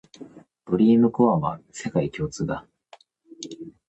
[0.65, 2.65] ドリームコアは世界共通だ